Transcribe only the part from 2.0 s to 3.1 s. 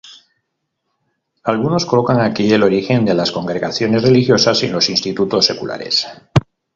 aquí el origen